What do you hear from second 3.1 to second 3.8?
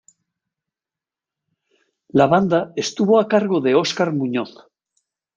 a cargo de